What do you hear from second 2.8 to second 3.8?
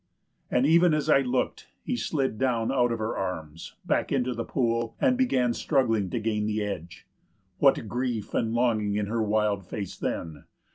of her arms;